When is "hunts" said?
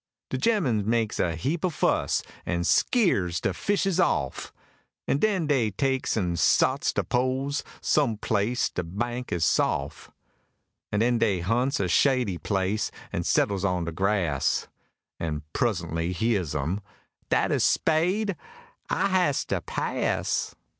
11.41-11.79